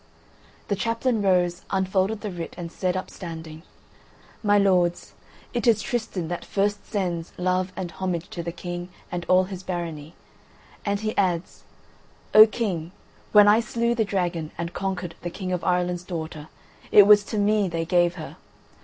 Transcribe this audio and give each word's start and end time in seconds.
The 0.67 0.75
chaplain 0.75 1.21
rose, 1.21 1.61
unfolded 1.69 2.21
the 2.21 2.31
writ, 2.31 2.55
and 2.57 2.71
said, 2.71 2.97
upstanding 2.97 3.61
"My 4.41 4.57
lords, 4.57 5.13
it 5.53 5.67
is 5.67 5.79
Tristan 5.79 6.27
that 6.27 6.43
first 6.43 6.87
sends 6.87 7.33
love 7.37 7.71
and 7.75 7.91
homage 7.91 8.27
to 8.31 8.41
the 8.41 8.51
King 8.51 8.89
and 9.11 9.25
all 9.27 9.43
his 9.43 9.61
Barony, 9.61 10.15
and 10.83 11.01
he 11.01 11.15
adds, 11.17 11.65
'O 12.33 12.47
King, 12.47 12.93
when 13.31 13.47
I 13.47 13.59
slew 13.59 13.93
the 13.93 14.03
dragon 14.03 14.49
and 14.57 14.73
conquered 14.73 15.13
the 15.21 15.29
King 15.29 15.51
of 15.51 15.63
Ireland's 15.63 16.01
daughter 16.01 16.47
it 16.91 17.03
was 17.05 17.23
to 17.25 17.37
me 17.37 17.67
they 17.67 17.85
gave 17.85 18.15
her. 18.15 18.37